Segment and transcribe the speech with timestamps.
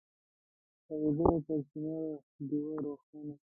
[0.85, 2.09] تاوېدله تر چنار
[2.47, 3.35] ډېوه روښانه